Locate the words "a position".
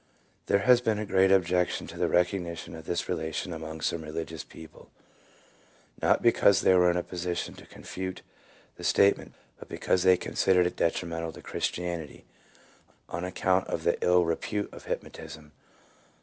6.97-7.53